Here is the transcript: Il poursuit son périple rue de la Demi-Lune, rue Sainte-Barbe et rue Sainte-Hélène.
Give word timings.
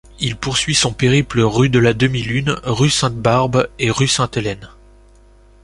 Il 0.19 0.35
poursuit 0.35 0.73
son 0.73 0.93
périple 0.93 1.41
rue 1.41 1.69
de 1.69 1.77
la 1.77 1.93
Demi-Lune, 1.93 2.55
rue 2.63 2.89
Sainte-Barbe 2.89 3.67
et 3.77 3.91
rue 3.91 4.07
Sainte-Hélène. 4.07 4.67